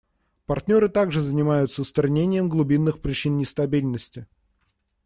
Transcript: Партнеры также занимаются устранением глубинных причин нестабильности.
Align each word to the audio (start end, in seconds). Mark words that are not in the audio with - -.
Партнеры 0.47 0.89
также 0.89 1.21
занимаются 1.21 1.83
устранением 1.83 2.49
глубинных 2.49 3.01
причин 3.03 3.37
нестабильности. 3.37 4.25